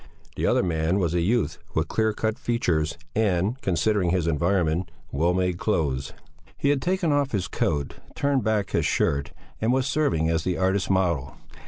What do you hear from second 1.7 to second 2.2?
with clear